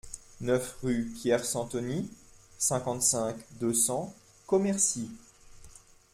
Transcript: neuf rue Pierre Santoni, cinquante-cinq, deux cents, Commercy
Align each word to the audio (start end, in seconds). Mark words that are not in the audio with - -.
neuf 0.39 0.77
rue 0.81 1.11
Pierre 1.13 1.45
Santoni, 1.45 2.09
cinquante-cinq, 2.57 3.35
deux 3.59 3.75
cents, 3.75 4.11
Commercy 4.47 5.11